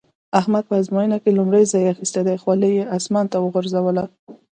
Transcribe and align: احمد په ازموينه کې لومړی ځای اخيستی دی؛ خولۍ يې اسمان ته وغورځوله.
احمد 0.39 0.63
په 0.69 0.73
ازموينه 0.81 1.17
کې 1.23 1.35
لومړی 1.37 1.63
ځای 1.71 1.83
اخيستی 1.93 2.21
دی؛ 2.25 2.37
خولۍ 2.43 2.71
يې 2.79 2.85
اسمان 2.97 3.25
ته 3.31 3.37
وغورځوله. 3.39 4.03